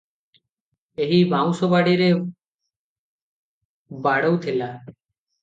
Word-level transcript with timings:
ଏହି 1.03 1.19
ବାଉଁଶବାଡ଼ିରେ 1.33 2.07
ବାଡ଼ଉଥିଲେ। 4.09 4.73